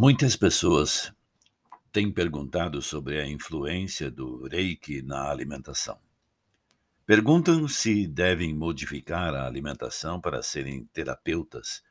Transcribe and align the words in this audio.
Muitas 0.00 0.36
pessoas 0.36 1.12
têm 1.90 2.08
perguntado 2.12 2.80
sobre 2.80 3.20
a 3.20 3.26
influência 3.26 4.08
do 4.08 4.46
reiki 4.46 5.02
na 5.02 5.28
alimentação. 5.28 5.98
Perguntam 7.04 7.66
se 7.66 8.06
devem 8.06 8.54
modificar 8.54 9.34
a 9.34 9.44
alimentação 9.44 10.20
para 10.20 10.40
serem 10.40 10.84
terapeutas, 10.92 11.82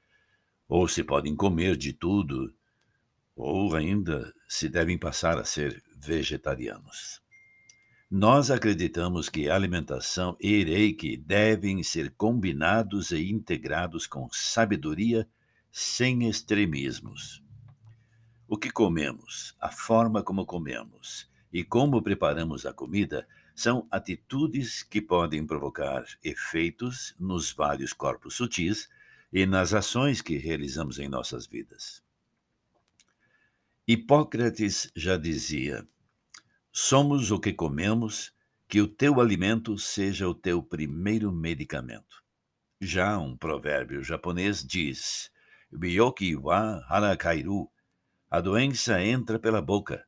ou 0.70 0.88
se 0.88 1.04
podem 1.04 1.36
comer 1.36 1.76
de 1.76 1.92
tudo, 1.92 2.56
ou 3.36 3.76
ainda 3.76 4.34
se 4.48 4.70
devem 4.70 4.98
passar 4.98 5.38
a 5.38 5.44
ser 5.44 5.84
vegetarianos. 5.98 7.22
Nós 8.10 8.50
acreditamos 8.50 9.28
que 9.28 9.50
alimentação 9.50 10.38
e 10.40 10.64
reiki 10.64 11.18
devem 11.18 11.84
ser 11.84 12.12
combinados 12.12 13.12
e 13.12 13.30
integrados 13.30 14.08
com 14.08 14.30
sabedoria, 14.32 15.28
sem 15.70 16.30
extremismos. 16.30 17.46
O 18.50 18.58
que 18.58 18.72
comemos, 18.72 19.54
a 19.60 19.70
forma 19.70 20.24
como 20.24 20.46
comemos 20.46 21.30
e 21.52 21.66
como 21.66 22.02
preparamos 22.02 22.66
a 22.66 22.72
comida 22.72 23.28
são 23.54 23.86
atitudes 23.92 24.84
que 24.84 25.02
podem 25.02 25.46
provocar 25.46 26.06
efeitos 26.24 27.14
nos 27.20 27.52
vários 27.52 27.92
corpos 27.92 28.36
sutis 28.36 28.88
e 29.34 29.46
nas 29.46 29.74
ações 29.74 30.22
que 30.22 30.38
realizamos 30.38 30.98
em 30.98 31.10
nossas 31.10 31.46
vidas. 31.46 32.02
Hipócrates 33.86 34.90
já 34.96 35.18
dizia: 35.18 35.86
Somos 36.72 37.32
o 37.32 37.40
que 37.42 37.52
comemos, 37.52 38.34
que 38.66 38.80
o 38.80 38.88
teu 38.88 39.20
alimento 39.20 39.78
seja 39.78 40.26
o 40.26 40.34
teu 40.34 40.64
primeiro 40.64 41.34
medicamento. 41.34 42.24
Já 42.80 43.18
um 43.18 43.36
provérbio 43.36 44.02
japonês 44.06 44.66
diz: 44.66 45.30
Byoki 45.70 46.34
wa 46.38 46.82
harakairu 46.88 47.70
a 48.30 48.42
doença 48.42 49.02
entra 49.02 49.40
pela 49.40 49.62
boca. 49.62 50.06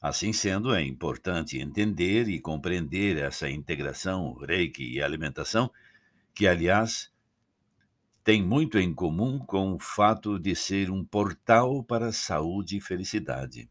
Assim 0.00 0.32
sendo, 0.32 0.74
é 0.74 0.82
importante 0.82 1.58
entender 1.58 2.28
e 2.28 2.38
compreender 2.38 3.16
essa 3.16 3.48
integração 3.48 4.34
reiki 4.34 4.92
e 4.92 5.02
alimentação, 5.02 5.70
que, 6.34 6.46
aliás, 6.46 7.10
tem 8.22 8.42
muito 8.42 8.78
em 8.78 8.92
comum 8.92 9.38
com 9.38 9.72
o 9.72 9.78
fato 9.78 10.38
de 10.38 10.54
ser 10.54 10.90
um 10.90 11.02
portal 11.02 11.82
para 11.82 12.12
saúde 12.12 12.76
e 12.76 12.80
felicidade. 12.80 13.70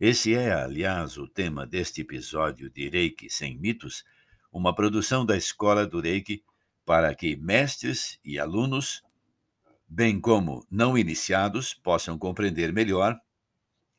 Esse 0.00 0.34
é, 0.34 0.50
aliás, 0.50 1.18
o 1.18 1.28
tema 1.28 1.66
deste 1.66 2.00
episódio 2.00 2.70
de 2.70 2.88
Reiki 2.88 3.28
Sem 3.28 3.58
Mitos, 3.58 4.02
uma 4.50 4.74
produção 4.74 5.26
da 5.26 5.36
Escola 5.36 5.86
do 5.86 6.00
Reiki 6.00 6.42
para 6.86 7.14
que 7.14 7.36
mestres 7.36 8.18
e 8.24 8.38
alunos 8.38 9.02
bem 9.90 10.20
como 10.20 10.64
não 10.70 10.96
iniciados, 10.96 11.74
possam 11.74 12.16
compreender 12.16 12.72
melhor 12.72 13.20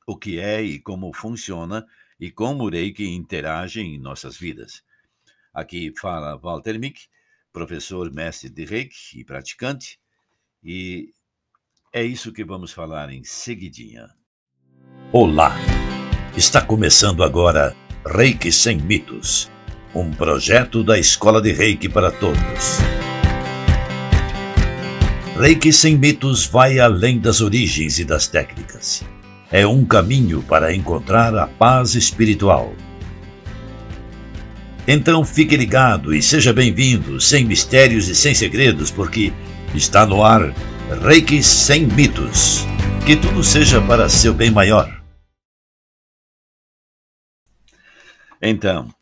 o 0.08 0.17
que 0.17 0.39
é 0.39 0.64
e 0.64 0.80
como 0.80 1.14
funciona 1.14 1.86
e 2.17 2.31
como 2.31 2.64
o 2.64 2.70
Reiki 2.70 3.06
interage 3.09 3.81
em 3.81 4.00
nossas 4.00 4.38
vidas. 4.38 4.81
Aqui 5.53 5.94
fala 6.00 6.38
Walter 6.38 6.80
Mick, 6.80 7.02
professor 7.52 8.09
mestre 8.11 8.50
de 8.50 8.64
Reiki 8.64 9.20
e 9.20 9.25
praticante, 9.25 10.00
e 10.64 11.09
é 11.92 12.02
isso 12.03 12.31
que 12.31 12.45
vamos 12.45 12.72
falar 12.72 13.11
em 13.11 13.23
seguidinha. 13.26 14.08
Olá! 15.11 15.53
Está 16.38 16.66
começando 16.66 17.22
agora 17.22 17.76
Reiki 18.05 18.52
Sem 18.52 18.78
Mitos, 18.78 19.52
um 19.94 20.09
projeto 20.14 20.86
da 20.86 20.98
Escola 20.98 21.42
de 21.42 21.52
Reiki 21.52 21.89
para 21.89 22.11
Todos. 22.11 23.11
Reiki 25.42 25.73
sem 25.73 25.97
mitos 25.97 26.45
vai 26.45 26.80
além 26.80 27.20
das 27.20 27.42
origens 27.42 27.97
e 27.97 28.06
das 28.06 28.28
técnicas. 28.28 29.03
É 29.52 29.66
um 29.66 29.83
caminho 29.83 30.44
para 30.44 30.72
encontrar 30.72 31.36
a 31.36 31.48
paz 31.48 31.95
espiritual. 31.95 32.75
Então 34.88 35.26
fique 35.26 35.58
ligado 35.58 36.14
e 36.14 36.21
seja 36.21 36.54
bem-vindo, 36.54 37.20
sem 37.20 37.43
mistérios 37.43 38.08
e 38.08 38.14
sem 38.14 38.36
segredos, 38.36 38.92
porque 38.92 39.33
está 39.73 40.05
no 40.05 40.23
ar 40.23 40.54
Reiki 41.02 41.42
sem 41.42 41.88
mitos. 41.88 42.64
Que 43.04 43.15
tudo 43.15 43.44
seja 43.44 43.82
para 43.82 44.08
seu 44.10 44.36
bem 44.36 44.52
maior. 44.52 45.04
Então, 48.39 48.94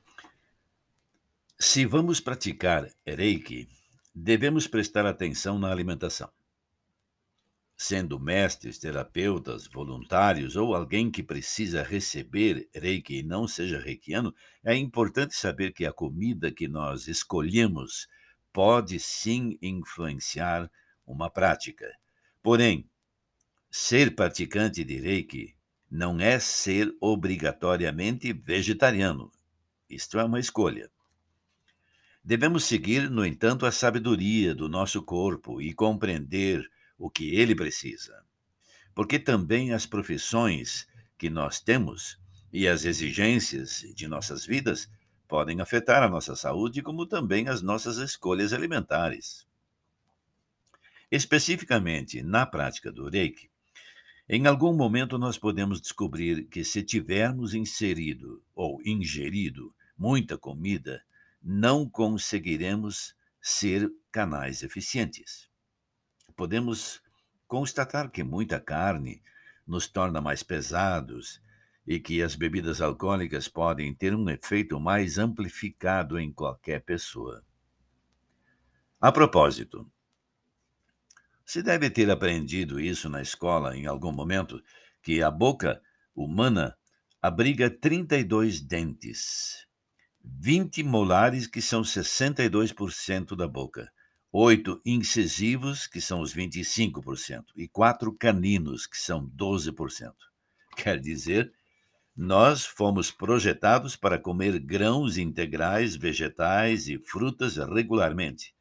se 1.59 1.85
vamos 1.85 2.21
praticar 2.21 2.87
Reiki, 3.05 3.67
devemos 4.15 4.67
prestar 4.67 5.05
atenção 5.05 5.57
na 5.57 5.71
alimentação. 5.71 6.29
Sendo 7.81 8.19
mestres, 8.19 8.77
terapeutas, 8.77 9.65
voluntários 9.65 10.57
ou 10.57 10.75
alguém 10.75 11.09
que 11.09 11.23
precisa 11.23 11.81
receber 11.81 12.67
reiki 12.73 13.19
e 13.19 13.23
não 13.23 13.47
seja 13.47 13.79
reikiano, 13.79 14.35
é 14.61 14.75
importante 14.75 15.33
saber 15.33 15.71
que 15.71 15.85
a 15.85 15.93
comida 15.93 16.51
que 16.51 16.67
nós 16.67 17.07
escolhemos 17.07 18.05
pode 18.51 18.99
sim 18.99 19.57
influenciar 19.61 20.69
uma 21.07 21.29
prática. 21.29 21.89
Porém, 22.43 22.85
ser 23.71 24.13
praticante 24.13 24.83
de 24.83 24.97
reiki 24.97 25.55
não 25.89 26.19
é 26.19 26.37
ser 26.37 26.93
obrigatoriamente 26.99 28.33
vegetariano. 28.33 29.31
Isto 29.89 30.19
é 30.19 30.25
uma 30.25 30.41
escolha. 30.41 30.91
Devemos 32.21 32.65
seguir, 32.65 33.09
no 33.09 33.25
entanto, 33.25 33.65
a 33.65 33.71
sabedoria 33.71 34.53
do 34.53 34.67
nosso 34.67 35.01
corpo 35.01 35.61
e 35.61 35.73
compreender 35.73 36.69
o 36.99 37.09
que 37.09 37.33
ele 37.33 37.55
precisa. 37.55 38.23
Porque 38.93 39.17
também 39.17 39.73
as 39.73 39.85
profissões 39.85 40.85
que 41.17 41.29
nós 41.29 41.61
temos 41.61 42.19
e 42.51 42.67
as 42.67 42.83
exigências 42.83 43.85
de 43.95 44.07
nossas 44.07 44.45
vidas 44.45 44.89
podem 45.27 45.61
afetar 45.61 46.03
a 46.03 46.09
nossa 46.09 46.35
saúde, 46.35 46.81
como 46.81 47.05
também 47.05 47.47
as 47.47 47.61
nossas 47.61 47.97
escolhas 47.97 48.51
alimentares. 48.51 49.47
Especificamente 51.09 52.21
na 52.21 52.45
prática 52.45 52.91
do 52.91 53.09
Reiki, 53.09 53.49
em 54.27 54.45
algum 54.45 54.73
momento 54.73 55.17
nós 55.17 55.37
podemos 55.37 55.81
descobrir 55.81 56.45
que 56.49 56.63
se 56.63 56.83
tivermos 56.83 57.53
inserido 57.53 58.43
ou 58.53 58.79
ingerido 58.85 59.73
muita 59.97 60.37
comida, 60.37 61.03
não 61.41 61.89
conseguiremos 61.89 63.15
ser 63.41 63.91
canais 64.11 64.61
eficientes. 64.61 65.48
Podemos 66.39 67.01
constatar 67.49 68.09
que 68.09 68.23
muita 68.23 68.61
carne 68.61 69.21
nos 69.67 69.89
torna 69.89 70.21
mais 70.21 70.41
pesados 70.41 71.41
e 71.85 71.99
que 71.99 72.23
as 72.23 72.33
bebidas 72.33 72.79
alcoólicas 72.79 73.49
podem 73.49 73.93
ter 73.93 74.15
um 74.15 74.29
efeito 74.29 74.79
mais 74.79 75.17
amplificado 75.17 76.17
em 76.17 76.31
qualquer 76.31 76.81
pessoa. 76.85 77.43
A 79.01 79.11
propósito, 79.11 79.85
se 81.45 81.61
deve 81.61 81.89
ter 81.89 82.09
aprendido 82.09 82.79
isso 82.79 83.09
na 83.09 83.21
escola 83.21 83.75
em 83.75 83.85
algum 83.85 84.13
momento, 84.13 84.63
que 85.03 85.21
a 85.21 85.29
boca 85.29 85.81
humana 86.15 86.73
abriga 87.21 87.69
32 87.69 88.61
dentes. 88.61 89.67
20 90.23 90.83
molares, 90.83 91.47
que 91.47 91.61
são 91.61 91.81
62% 91.81 93.35
da 93.35 93.45
boca, 93.45 93.91
oito 94.31 94.81
incisivos, 94.85 95.87
que 95.87 95.99
são 95.99 96.21
os 96.21 96.33
25%, 96.33 97.45
e 97.55 97.67
quatro 97.67 98.13
caninos, 98.13 98.85
que 98.85 98.97
são 98.97 99.27
12%. 99.29 100.13
Quer 100.77 100.99
dizer, 100.99 101.51
nós 102.15 102.65
fomos 102.65 103.11
projetados 103.11 103.95
para 103.95 104.19
comer 104.19 104.59
grãos 104.59 105.17
integrais, 105.17 105.95
vegetais 105.95 106.87
e 106.87 106.97
frutas 106.99 107.57
regularmente, 107.57 108.53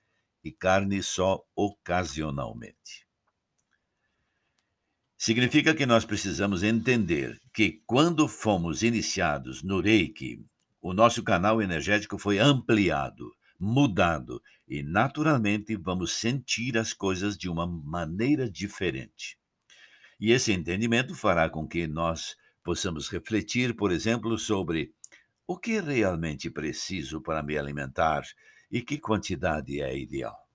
e 0.42 0.52
carne 0.52 1.02
só 1.02 1.42
ocasionalmente. 1.54 3.06
Significa 5.16 5.74
que 5.74 5.84
nós 5.84 6.04
precisamos 6.04 6.62
entender 6.62 7.40
que, 7.52 7.82
quando 7.84 8.28
fomos 8.28 8.84
iniciados 8.84 9.64
no 9.64 9.80
Reiki, 9.80 10.46
o 10.80 10.94
nosso 10.94 11.24
canal 11.24 11.60
energético 11.60 12.16
foi 12.16 12.38
ampliado, 12.38 13.28
mudado 13.58 14.42
e, 14.66 14.82
naturalmente, 14.82 15.76
vamos 15.76 16.12
sentir 16.12 16.78
as 16.78 16.92
coisas 16.92 17.36
de 17.36 17.48
uma 17.48 17.66
maneira 17.66 18.48
diferente. 18.48 19.38
E 20.20 20.32
esse 20.32 20.52
entendimento 20.52 21.14
fará 21.14 21.48
com 21.48 21.66
que 21.66 21.86
nós 21.86 22.36
possamos 22.62 23.08
refletir, 23.08 23.74
por 23.74 23.90
exemplo, 23.90 24.38
sobre 24.38 24.92
o 25.46 25.56
que 25.56 25.80
realmente 25.80 26.50
preciso 26.50 27.20
para 27.20 27.42
me 27.42 27.56
alimentar 27.56 28.22
e 28.70 28.82
que 28.82 28.98
quantidade 28.98 29.80
é 29.80 29.96
ideal. 29.98 30.46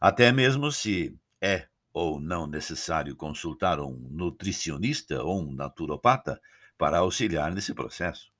Até 0.00 0.32
mesmo 0.32 0.72
se 0.72 1.16
é 1.40 1.68
ou 1.92 2.18
não 2.18 2.48
necessário 2.48 3.14
consultar 3.14 3.78
um 3.78 3.96
nutricionista 4.10 5.22
ou 5.22 5.40
um 5.40 5.52
naturopata 5.52 6.40
para 6.76 6.98
auxiliar 6.98 7.54
nesse 7.54 7.72
processo. 7.72 8.33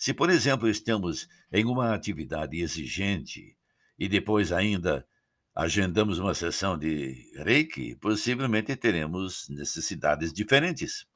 Se, 0.00 0.14
por 0.14 0.30
exemplo, 0.30 0.66
estamos 0.66 1.28
em 1.52 1.66
uma 1.66 1.92
atividade 1.92 2.58
exigente 2.58 3.54
e 3.98 4.08
depois 4.08 4.50
ainda 4.50 5.06
agendamos 5.54 6.18
uma 6.18 6.32
sessão 6.32 6.78
de 6.78 7.30
Reiki, 7.36 7.96
possivelmente 7.96 8.74
teremos 8.76 9.46
necessidades 9.50 10.32
diferentes. 10.32 11.06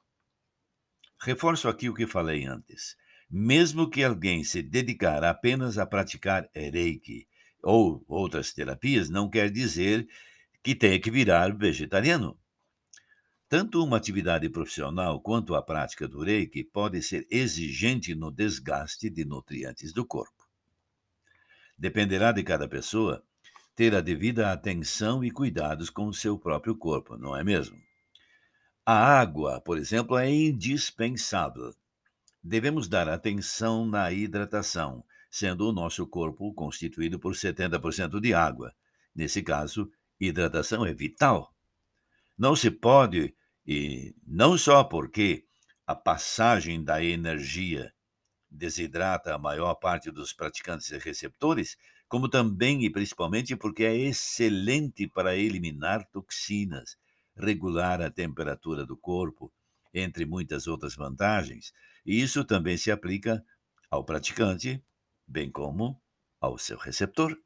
Reforço 1.19 1.67
aqui 1.67 1.89
o 1.89 1.95
que 1.95 2.07
falei 2.07 2.45
antes. 2.45 2.95
Mesmo 3.31 3.89
que 3.89 4.05
alguém 4.05 4.45
se 4.45 4.61
dedicar 4.61 5.25
apenas 5.25 5.79
a 5.79 5.87
praticar 5.87 6.47
Reiki 6.55 7.27
ou 7.63 8.05
outras 8.07 8.53
terapias, 8.53 9.09
não 9.09 9.31
quer 9.31 9.51
dizer 9.51 10.07
que 10.63 10.75
tenha 10.75 11.01
que 11.01 11.11
virar 11.11 11.57
vegetariano. 11.57 12.39
Tanto 13.49 13.85
uma 13.85 13.97
atividade 13.97 14.49
profissional 14.49 15.21
quanto 15.21 15.55
a 15.55 15.63
prática 15.63 16.09
do 16.09 16.23
Reiki 16.23 16.65
pode 16.65 17.03
ser 17.03 17.27
exigente 17.31 18.15
no 18.15 18.31
desgaste 18.31 19.11
de 19.11 19.25
nutrientes 19.25 19.93
do 19.93 20.05
corpo. 20.05 20.49
Dependerá 21.79 22.33
de 22.33 22.43
cada 22.43 22.69
pessoa 22.69 23.23
ter 23.77 23.95
a 23.95 24.01
devida 24.01 24.53
atenção 24.53 25.25
e 25.25 25.31
cuidados 25.31 25.91
com 25.91 26.07
o 26.07 26.15
seu 26.15 26.39
próprio 26.39 26.77
corpo, 26.77 27.17
não 27.17 27.37
é 27.37 27.43
mesmo? 27.43 27.77
A 28.87 29.19
água, 29.19 29.61
por 29.61 29.79
exemplo, 29.79 30.17
é 30.17 30.31
indispensável. 30.31 31.75
Devemos 32.43 32.87
dar 32.87 33.09
atenção 33.09 33.87
na 33.87 34.13
hidratação, 34.13 35.03
sendo 35.31 35.69
o 35.69 35.73
nosso 35.73 36.07
corpo 36.07 36.53
constituído 36.53 37.19
por 37.19 37.35
70% 37.35 38.21
de 38.21 38.35
água. 38.35 38.75
Nesse 39.15 39.43
caso, 39.43 39.91
hidratação 40.21 40.85
é 40.85 40.93
vital. 40.93 41.54
Não 42.37 42.57
se 42.57 42.71
pode, 42.71 43.35
e 43.67 44.15
não 44.27 44.59
só 44.59 44.83
porque 44.85 45.45
a 45.87 45.95
passagem 45.95 46.83
da 46.83 47.03
energia 47.03 47.93
desidrata 48.51 49.35
a 49.35 49.39
maior 49.39 49.75
parte 49.75 50.11
dos 50.11 50.33
praticantes 50.33 50.91
e 50.91 50.99
receptores, 50.99 51.77
como 52.09 52.29
também 52.29 52.85
e 52.85 52.91
principalmente 52.91 53.57
porque 53.57 53.85
é 53.85 53.97
excelente 53.97 55.07
para 55.07 55.37
eliminar 55.37 56.05
toxinas, 56.11 56.97
regular 57.37 58.01
a 58.01 58.11
temperatura 58.11 58.85
do 58.87 58.97
corpo, 58.97 59.53
entre 59.93 60.25
muitas 60.25 60.67
outras 60.67 60.95
vantagens, 60.95 61.73
e 62.05 62.21
isso 62.21 62.45
também 62.45 62.77
se 62.77 62.91
aplica 62.91 63.45
ao 63.91 64.05
praticante, 64.05 64.83
bem 65.27 65.51
como 65.51 66.01
ao 66.41 66.59
seu 66.59 66.77
receptor. 66.77 67.37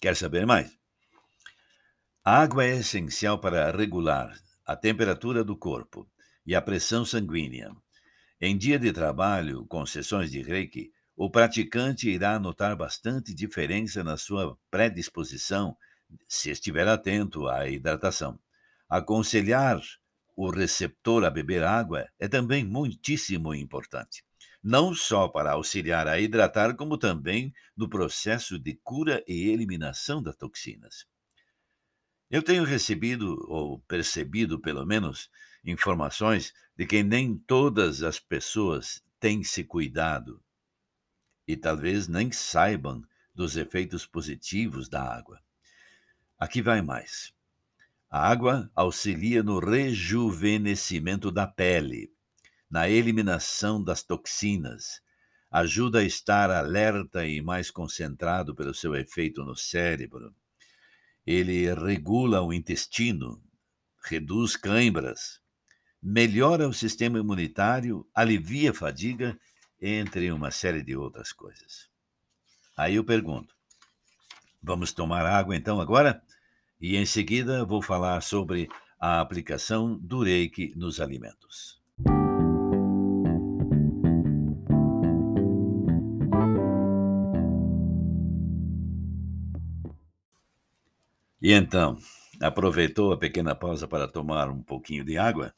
Quer 0.00 0.16
saber 0.16 0.46
mais? 0.46 0.85
A 2.28 2.40
água 2.40 2.64
é 2.64 2.78
essencial 2.78 3.38
para 3.38 3.70
regular 3.70 4.36
a 4.66 4.74
temperatura 4.74 5.44
do 5.44 5.56
corpo 5.56 6.10
e 6.44 6.56
a 6.56 6.60
pressão 6.60 7.04
sanguínea. 7.04 7.70
Em 8.40 8.58
dia 8.58 8.80
de 8.80 8.92
trabalho, 8.92 9.64
com 9.66 9.86
sessões 9.86 10.32
de 10.32 10.42
reiki, 10.42 10.90
o 11.16 11.30
praticante 11.30 12.10
irá 12.10 12.36
notar 12.40 12.74
bastante 12.74 13.32
diferença 13.32 14.02
na 14.02 14.16
sua 14.16 14.58
predisposição 14.72 15.76
se 16.26 16.50
estiver 16.50 16.88
atento 16.88 17.46
à 17.46 17.68
hidratação. 17.68 18.36
Aconselhar 18.88 19.80
o 20.34 20.50
receptor 20.50 21.24
a 21.24 21.30
beber 21.30 21.62
água 21.62 22.08
é 22.18 22.26
também 22.26 22.64
muitíssimo 22.64 23.54
importante, 23.54 24.24
não 24.60 24.92
só 24.92 25.28
para 25.28 25.52
auxiliar 25.52 26.08
a 26.08 26.18
hidratar, 26.18 26.74
como 26.74 26.98
também 26.98 27.54
no 27.76 27.88
processo 27.88 28.58
de 28.58 28.74
cura 28.82 29.22
e 29.28 29.48
eliminação 29.48 30.20
das 30.20 30.34
toxinas. 30.34 31.06
Eu 32.28 32.42
tenho 32.42 32.64
recebido, 32.64 33.36
ou 33.48 33.78
percebido 33.80 34.60
pelo 34.60 34.84
menos, 34.84 35.30
informações 35.64 36.52
de 36.76 36.84
que 36.84 37.02
nem 37.02 37.36
todas 37.36 38.02
as 38.02 38.18
pessoas 38.18 39.02
têm 39.20 39.44
se 39.44 39.62
cuidado 39.62 40.42
e 41.46 41.56
talvez 41.56 42.08
nem 42.08 42.32
saibam 42.32 43.02
dos 43.34 43.56
efeitos 43.56 44.04
positivos 44.04 44.88
da 44.88 45.02
água. 45.02 45.40
Aqui 46.38 46.60
vai 46.60 46.82
mais. 46.82 47.32
A 48.10 48.28
água 48.28 48.70
auxilia 48.74 49.42
no 49.42 49.58
rejuvenescimento 49.58 51.30
da 51.30 51.46
pele, 51.46 52.12
na 52.68 52.88
eliminação 52.88 53.82
das 53.82 54.02
toxinas, 54.02 55.00
ajuda 55.50 56.00
a 56.00 56.04
estar 56.04 56.50
alerta 56.50 57.26
e 57.26 57.40
mais 57.40 57.70
concentrado 57.70 58.54
pelo 58.54 58.74
seu 58.74 58.94
efeito 58.96 59.44
no 59.44 59.54
cérebro. 59.54 60.34
Ele 61.26 61.72
regula 61.74 62.40
o 62.42 62.52
intestino, 62.52 63.42
reduz 64.04 64.56
câimbras, 64.56 65.40
melhora 66.00 66.68
o 66.68 66.72
sistema 66.72 67.18
imunitário, 67.18 68.06
alivia 68.14 68.70
a 68.70 68.74
fadiga, 68.74 69.38
entre 69.80 70.30
uma 70.30 70.50
série 70.50 70.82
de 70.82 70.96
outras 70.96 71.32
coisas. 71.32 71.88
Aí 72.76 72.94
eu 72.94 73.04
pergunto: 73.04 73.54
vamos 74.62 74.92
tomar 74.92 75.26
água 75.26 75.56
então 75.56 75.80
agora? 75.80 76.22
e 76.80 76.96
em 76.96 77.06
seguida 77.06 77.64
vou 77.64 77.80
falar 77.80 78.20
sobre 78.22 78.68
a 78.98 79.20
aplicação 79.20 79.98
do 79.98 80.22
reiki 80.22 80.72
nos 80.76 81.00
alimentos. 81.00 81.75
E 91.46 91.52
então, 91.52 91.96
aproveitou 92.40 93.12
a 93.12 93.16
pequena 93.16 93.54
pausa 93.54 93.86
para 93.86 94.08
tomar 94.08 94.50
um 94.50 94.60
pouquinho 94.60 95.04
de 95.04 95.16
água? 95.16 95.54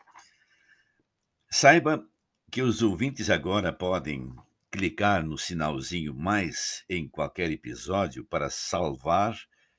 Saiba 1.51 2.07
que 2.53 2.61
os 2.61 2.83
ouvintes 2.83 3.31
agora 3.31 3.73
podem 3.73 4.31
clicar 4.71 5.25
no 5.25 5.39
sinalzinho 5.39 6.15
mais 6.15 6.85
em 6.91 7.09
qualquer 7.09 7.51
episódio 7.51 8.23
para 8.23 8.51
salvar 8.51 9.35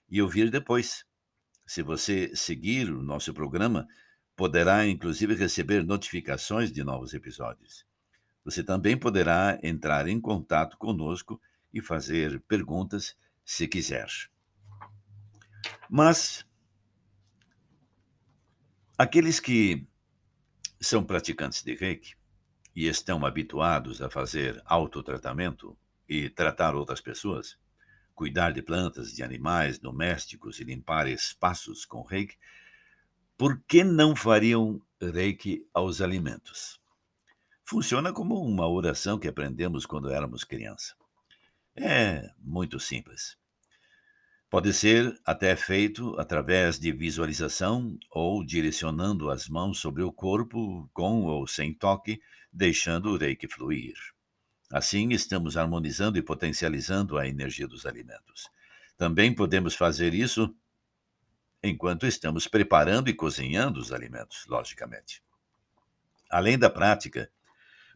e 0.09 0.19
ouvir 0.19 0.50
depois. 0.50 1.06
Se 1.67 1.83
você 1.83 2.35
seguir 2.35 2.89
o 2.91 3.03
nosso 3.03 3.31
programa, 3.31 3.88
poderá 4.35 4.88
inclusive 4.88 5.35
receber 5.35 5.85
notificações 5.85 6.71
de 6.71 6.83
novos 6.83 7.13
episódios. 7.13 7.85
Você 8.44 8.63
também 8.63 8.97
poderá 8.97 9.59
entrar 9.61 10.07
em 10.07 10.19
contato 10.19 10.75
conosco 10.75 11.39
e 11.71 11.79
fazer 11.79 12.41
perguntas 12.47 13.15
se 13.45 13.67
quiser. 13.67 14.09
Mas 15.89 16.45
aqueles 18.95 19.39
que 19.39 19.88
são 20.80 21.03
praticantes 21.03 21.63
de 21.63 21.74
Reiki 21.74 22.15
e 22.75 22.88
estão 22.88 23.25
habituados 23.25 24.01
a 24.01 24.09
fazer 24.09 24.62
autotratamento 24.65 25.75
e 26.07 26.30
tratar 26.30 26.75
outras 26.75 27.01
pessoas, 27.01 27.57
cuidar 28.13 28.51
de 28.51 28.62
plantas, 28.62 29.13
de 29.13 29.24
animais 29.24 29.80
domésticos 29.80 30.59
e 30.59 30.63
limpar 30.63 31.07
espaços 31.07 31.86
com 31.86 32.03
reiki, 32.03 32.38
por 33.38 33.59
que 33.62 33.83
não 33.83 34.16
fariam 34.16 34.81
reiki 35.02 35.66
aos 35.73 36.02
alimentos? 36.02 36.80
Funciona 37.63 38.11
como 38.11 38.42
uma 38.42 38.68
oração 38.68 39.18
que 39.18 39.28
aprendemos 39.28 39.85
quando 39.85 40.09
éramos 40.09 40.44
criança. 40.44 40.95
É 41.75 42.30
muito 42.37 42.80
simples. 42.80 43.38
Pode 44.49 44.73
ser 44.73 45.15
até 45.23 45.56
feito 45.56 46.19
através 46.19 46.79
de 46.79 46.91
visualização 46.91 47.99
ou 48.09 48.44
direcionando 48.44 49.29
as 49.29 49.47
mãos 49.47 49.77
sobre 49.77 50.01
o 50.01 50.11
corpo 50.11 50.89
com 50.91 51.25
ou 51.25 51.45
sem 51.45 51.71
toque, 51.71 52.19
deixando 52.51 53.11
o 53.11 53.18
reiki 53.18 53.47
fluir. 53.47 53.94
Assim, 54.71 55.09
estamos 55.09 55.56
harmonizando 55.56 56.18
e 56.18 56.23
potencializando 56.23 57.18
a 57.18 57.27
energia 57.27 57.68
dos 57.68 57.85
alimentos. 57.85 58.49
Também 58.97 59.35
podemos 59.35 59.75
fazer 59.75 60.15
isso 60.15 60.51
enquanto 61.61 62.07
estamos 62.07 62.47
preparando 62.47 63.07
e 63.07 63.13
cozinhando 63.13 63.79
os 63.79 63.91
alimentos, 63.91 64.45
logicamente. 64.47 65.21
Além 66.27 66.57
da 66.57 66.71
prática, 66.71 67.29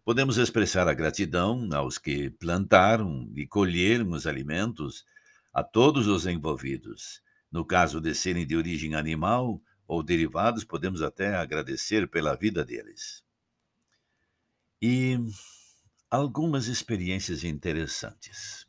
podemos 0.05 0.37
expressar 0.37 0.87
a 0.87 0.93
gratidão 0.93 1.67
aos 1.73 1.97
que 1.97 2.29
plantaram 2.29 3.31
e 3.35 3.47
colheram 3.47 4.11
os 4.11 4.27
alimentos, 4.27 5.03
a 5.53 5.63
todos 5.63 6.07
os 6.07 6.25
envolvidos. 6.25 7.21
No 7.51 7.63
caso 7.63 8.01
de 8.01 8.15
serem 8.15 8.47
de 8.47 8.55
origem 8.55 8.95
animal 8.95 9.61
ou 9.87 10.01
derivados, 10.01 10.63
podemos 10.63 11.01
até 11.01 11.35
agradecer 11.35 12.09
pela 12.09 12.35
vida 12.35 12.65
deles. 12.65 13.23
E 14.81 15.19
algumas 16.09 16.67
experiências 16.67 17.43
interessantes. 17.43 18.67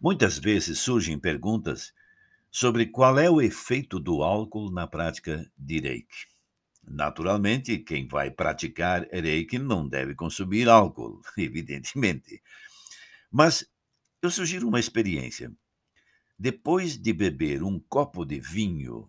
Muitas 0.00 0.38
vezes 0.38 0.78
surgem 0.78 1.18
perguntas 1.18 1.92
sobre 2.50 2.86
qual 2.86 3.18
é 3.18 3.30
o 3.30 3.40
efeito 3.40 3.98
do 3.98 4.22
álcool 4.22 4.70
na 4.70 4.86
prática 4.86 5.50
de 5.56 5.80
Reiki. 5.80 6.26
Naturalmente, 6.86 7.78
quem 7.78 8.06
vai 8.06 8.30
praticar 8.30 9.06
Reiki 9.12 9.58
não 9.58 9.86
deve 9.86 10.14
consumir 10.14 10.68
álcool, 10.68 11.20
evidentemente. 11.36 12.42
Mas 13.30 13.68
eu 14.22 14.30
sugiro 14.30 14.68
uma 14.68 14.80
experiência. 14.80 15.52
Depois 16.38 16.96
de 16.96 17.12
beber 17.12 17.62
um 17.62 17.78
copo 17.78 18.24
de 18.24 18.38
vinho, 18.38 19.08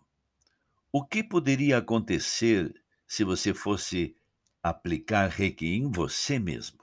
o 0.92 1.06
que 1.06 1.24
poderia 1.24 1.78
acontecer 1.78 2.74
se 3.08 3.24
você 3.24 3.54
fosse 3.54 4.16
aplicar 4.62 5.30
Reiki 5.30 5.76
em 5.76 5.92
você 5.92 6.40
mesmo? 6.40 6.80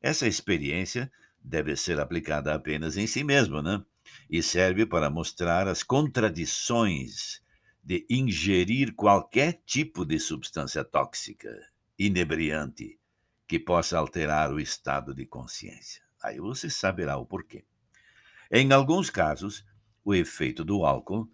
Essa 0.00 0.26
experiência 0.26 1.12
deve 1.40 1.76
ser 1.76 2.00
aplicada 2.00 2.54
apenas 2.54 2.96
em 2.96 3.06
si 3.06 3.22
mesmo, 3.22 3.62
né? 3.62 3.84
e 4.28 4.42
serve 4.42 4.86
para 4.86 5.10
mostrar 5.10 5.68
as 5.68 5.82
contradições 5.82 7.42
de 7.82 8.06
ingerir 8.08 8.94
qualquer 8.94 9.60
tipo 9.66 10.04
de 10.04 10.18
substância 10.18 10.84
tóxica, 10.84 11.50
inebriante, 11.98 12.98
que 13.46 13.58
possa 13.58 13.98
alterar 13.98 14.52
o 14.52 14.60
estado 14.60 15.14
de 15.14 15.26
consciência. 15.26 16.02
Aí 16.22 16.38
você 16.38 16.70
saberá 16.70 17.16
o 17.16 17.26
porquê. 17.26 17.64
Em 18.50 18.72
alguns 18.72 19.10
casos, 19.10 19.64
o 20.04 20.14
efeito 20.14 20.64
do 20.64 20.84
álcool 20.84 21.28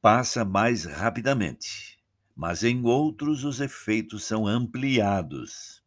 passa 0.00 0.44
mais 0.44 0.84
rapidamente, 0.84 1.98
mas 2.34 2.62
em 2.62 2.84
outros 2.84 3.44
os 3.44 3.60
efeitos 3.60 4.24
são 4.24 4.46
ampliados. 4.46 5.82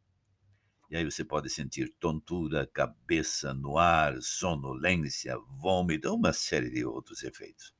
E 0.90 0.96
aí 0.96 1.04
você 1.04 1.24
pode 1.24 1.50
sentir 1.50 1.94
tontura, 2.00 2.68
cabeça 2.68 3.54
no 3.54 3.78
ar, 3.78 4.22
sonolência, 4.22 5.38
vômito, 5.60 6.14
uma 6.14 6.32
série 6.34 6.70
de 6.70 6.86
outros 6.86 7.24
efeitos. 7.24 7.74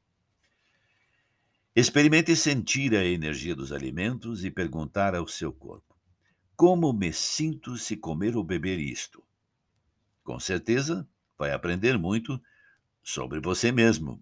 Experimente 1.76 2.36
sentir 2.36 2.96
a 2.96 3.04
energia 3.04 3.56
dos 3.56 3.72
alimentos 3.72 4.46
e 4.46 4.52
perguntar 4.52 5.16
ao 5.16 5.28
seu 5.28 5.52
corpo: 5.52 5.96
Como 6.56 6.94
me 6.94 7.12
sinto 7.12 7.78
se 7.78 7.98
comer 7.98 8.36
ou 8.38 8.44
beber 8.44 8.80
isto? 8.80 9.25
Com 10.26 10.40
certeza 10.40 11.08
vai 11.38 11.52
aprender 11.52 12.00
muito 12.00 12.42
sobre 13.04 13.40
você 13.40 13.72
mesmo 13.72 14.22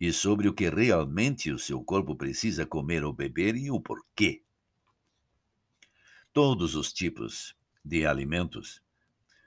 e 0.00 0.12
sobre 0.12 0.48
o 0.48 0.52
que 0.52 0.68
realmente 0.68 1.52
o 1.52 1.60
seu 1.60 1.80
corpo 1.82 2.16
precisa 2.16 2.66
comer 2.66 3.04
ou 3.04 3.12
beber 3.12 3.54
e 3.54 3.70
o 3.70 3.80
porquê. 3.80 4.42
Todos 6.32 6.74
os 6.74 6.92
tipos 6.92 7.56
de 7.84 8.04
alimentos 8.04 8.82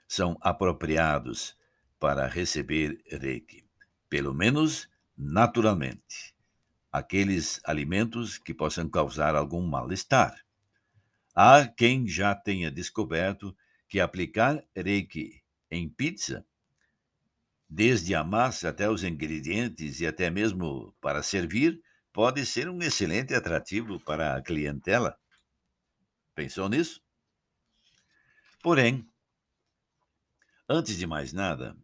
são 0.08 0.38
apropriados 0.40 1.54
para 2.00 2.26
receber 2.26 2.98
Reiki, 3.06 3.66
pelo 4.08 4.32
menos 4.32 4.88
naturalmente. 5.14 6.34
Aqueles 6.90 7.60
alimentos 7.64 8.38
que 8.38 8.54
possam 8.54 8.88
causar 8.88 9.36
algum 9.36 9.66
mal-estar. 9.66 10.42
Há 11.34 11.66
quem 11.68 12.08
já 12.08 12.34
tenha 12.34 12.70
descoberto 12.70 13.54
que 13.86 14.00
aplicar 14.00 14.64
Reiki 14.74 15.37
em 15.70 15.88
pizza, 15.88 16.46
desde 17.68 18.14
a 18.14 18.24
massa 18.24 18.70
até 18.70 18.88
os 18.88 19.04
ingredientes 19.04 20.00
e 20.00 20.06
até 20.06 20.30
mesmo 20.30 20.94
para 21.00 21.22
servir, 21.22 21.82
pode 22.12 22.44
ser 22.46 22.68
um 22.68 22.80
excelente 22.80 23.34
atrativo 23.34 24.00
para 24.00 24.36
a 24.36 24.42
clientela. 24.42 25.18
Pensou 26.34 26.68
nisso? 26.68 27.02
Porém, 28.62 29.08
antes 30.68 30.96
de 30.96 31.06
mais 31.06 31.32
nada, 31.32 31.76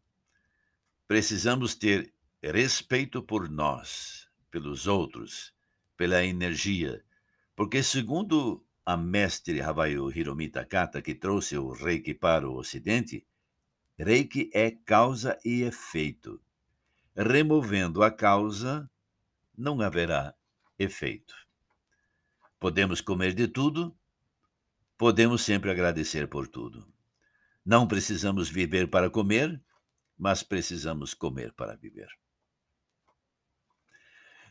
precisamos 1.06 1.74
ter 1.74 2.12
respeito 2.42 3.22
por 3.22 3.48
nós, 3.48 4.28
pelos 4.50 4.86
outros, 4.86 5.54
pela 5.96 6.24
energia, 6.24 7.04
porque, 7.54 7.82
segundo 7.82 8.66
a 8.84 8.96
mestre 8.96 9.60
Havayu 9.60 10.10
Hiromi 10.10 10.48
Takata, 10.48 11.00
que 11.00 11.14
trouxe 11.14 11.56
o 11.56 11.70
reiki 11.70 12.12
para 12.12 12.48
o 12.48 12.56
Ocidente, 12.56 13.24
reiki 13.98 14.50
é 14.52 14.70
causa 14.70 15.38
e 15.44 15.62
efeito. 15.62 16.40
Removendo 17.16 18.02
a 18.02 18.10
causa, 18.10 18.90
não 19.56 19.80
haverá 19.80 20.34
efeito. 20.78 21.34
Podemos 22.58 23.00
comer 23.00 23.34
de 23.34 23.46
tudo, 23.46 23.96
podemos 24.98 25.42
sempre 25.42 25.70
agradecer 25.70 26.28
por 26.28 26.48
tudo. 26.48 26.92
Não 27.64 27.86
precisamos 27.86 28.48
viver 28.48 28.88
para 28.88 29.08
comer, 29.08 29.62
mas 30.18 30.42
precisamos 30.42 31.14
comer 31.14 31.52
para 31.52 31.76
viver. 31.76 32.08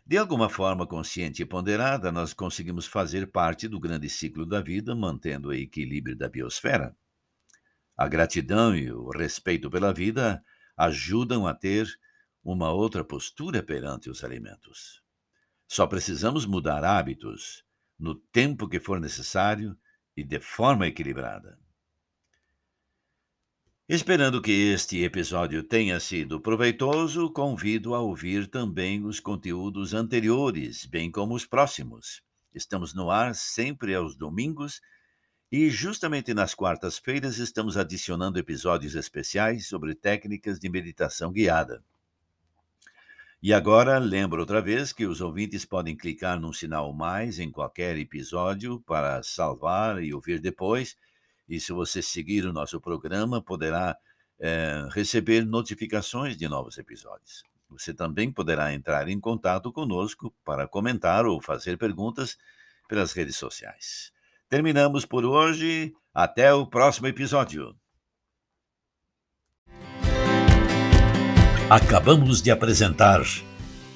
De 0.05 0.17
alguma 0.17 0.49
forma 0.49 0.85
consciente 0.85 1.41
e 1.41 1.45
ponderada, 1.45 2.11
nós 2.11 2.33
conseguimos 2.33 2.85
fazer 2.85 3.31
parte 3.31 3.67
do 3.67 3.79
grande 3.79 4.09
ciclo 4.09 4.45
da 4.45 4.61
vida, 4.61 4.93
mantendo 4.93 5.49
o 5.49 5.53
equilíbrio 5.53 6.15
da 6.15 6.27
biosfera. 6.27 6.95
A 7.95 8.07
gratidão 8.07 8.75
e 8.75 8.91
o 8.91 9.09
respeito 9.09 9.69
pela 9.69 9.93
vida 9.93 10.43
ajudam 10.75 11.45
a 11.45 11.53
ter 11.53 11.87
uma 12.43 12.71
outra 12.71 13.03
postura 13.03 13.61
perante 13.61 14.09
os 14.09 14.23
alimentos. 14.23 15.01
Só 15.67 15.87
precisamos 15.87 16.45
mudar 16.45 16.83
hábitos 16.83 17.63
no 17.97 18.15
tempo 18.15 18.67
que 18.67 18.79
for 18.79 18.99
necessário 18.99 19.77
e 20.15 20.23
de 20.23 20.39
forma 20.39 20.87
equilibrada. 20.87 21.57
Esperando 23.87 24.41
que 24.41 24.51
este 24.73 25.03
episódio 25.03 25.61
tenha 25.61 25.99
sido 25.99 26.39
proveitoso, 26.39 27.29
convido 27.31 27.93
a 27.93 27.99
ouvir 27.99 28.47
também 28.47 29.03
os 29.05 29.19
conteúdos 29.19 29.93
anteriores, 29.93 30.85
bem 30.85 31.11
como 31.11 31.35
os 31.35 31.45
próximos. 31.45 32.23
Estamos 32.53 32.93
no 32.93 33.11
ar 33.11 33.35
sempre 33.35 33.93
aos 33.93 34.15
domingos 34.15 34.81
e 35.53 35.69
justamente 35.69 36.33
nas 36.33 36.55
quartas-feiras 36.55 37.37
estamos 37.37 37.77
adicionando 37.77 38.39
episódios 38.39 38.95
especiais 38.95 39.67
sobre 39.67 39.93
técnicas 39.93 40.57
de 40.59 40.67
meditação 40.67 41.31
guiada. 41.31 41.83
E 43.39 43.53
agora, 43.53 43.99
lembro 43.99 44.39
outra 44.39 44.59
vez 44.59 44.91
que 44.91 45.05
os 45.05 45.21
ouvintes 45.21 45.63
podem 45.63 45.95
clicar 45.95 46.39
num 46.39 46.51
sinal 46.51 46.91
mais 46.91 47.37
em 47.37 47.51
qualquer 47.51 47.95
episódio 47.99 48.79
para 48.79 49.21
salvar 49.21 50.01
e 50.01 50.11
ouvir 50.11 50.39
depois. 50.39 50.97
E 51.47 51.59
se 51.59 51.71
você 51.71 52.01
seguir 52.01 52.47
o 52.47 52.53
nosso 52.53 52.81
programa, 52.81 53.39
poderá 53.39 53.95
é, 54.39 54.87
receber 54.89 55.45
notificações 55.45 56.35
de 56.35 56.47
novos 56.47 56.79
episódios. 56.79 57.43
Você 57.69 57.93
também 57.93 58.31
poderá 58.31 58.73
entrar 58.73 59.07
em 59.07 59.19
contato 59.19 59.71
conosco 59.71 60.33
para 60.43 60.67
comentar 60.67 61.27
ou 61.27 61.39
fazer 61.39 61.77
perguntas 61.77 62.39
pelas 62.87 63.13
redes 63.13 63.35
sociais. 63.35 64.12
Terminamos 64.53 65.03
por 65.03 65.25
hoje. 65.25 65.93
Até 66.13 66.53
o 66.53 66.67
próximo 66.67 67.07
episódio. 67.07 67.75
Acabamos 71.67 72.39
de 72.39 72.51
apresentar 72.51 73.23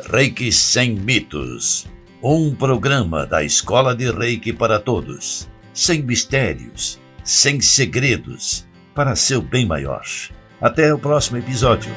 Reiki 0.09 0.51
Sem 0.51 0.95
Mitos, 0.95 1.85
um 2.23 2.55
programa 2.55 3.23
da 3.27 3.43
Escola 3.43 3.95
de 3.95 4.09
Reiki 4.09 4.51
para 4.51 4.79
Todos, 4.79 5.47
sem 5.75 6.01
mistérios, 6.01 6.99
sem 7.23 7.61
segredos, 7.61 8.67
para 8.95 9.15
seu 9.15 9.43
bem 9.43 9.63
maior. 9.63 10.01
Até 10.59 10.91
o 10.91 10.97
próximo 10.97 11.37
episódio. 11.37 11.91